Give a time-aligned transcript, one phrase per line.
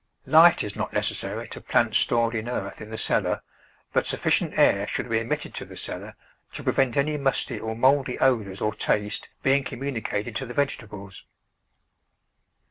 [0.25, 3.43] Light is not necessary to plants stored in earth in the cellar,
[3.93, 6.15] but sufficient air should be ad mitted to the cellar
[6.53, 11.23] to prevent any musty or mouldy odours or taste being communicated to the vege tables.